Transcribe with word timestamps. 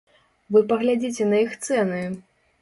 Вы 0.55 0.63
паглядзіце 0.71 1.27
на 1.35 1.43
іх 1.45 1.53
цэны! 1.69 2.01